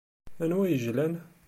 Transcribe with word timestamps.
Anwa 0.43 0.63
i 0.67 0.71
yejlan? 0.73 1.13